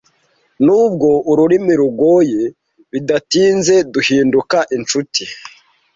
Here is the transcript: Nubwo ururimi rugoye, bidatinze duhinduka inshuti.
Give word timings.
Nubwo 0.65 1.09
ururimi 1.31 1.73
rugoye, 1.81 2.41
bidatinze 2.91 3.75
duhinduka 3.93 4.57
inshuti. 4.77 5.23